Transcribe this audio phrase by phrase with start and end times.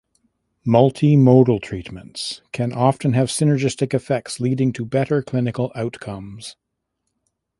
[0.65, 6.55] Multimodal treatments can often have synergistic effects leading to better clinical outcomes.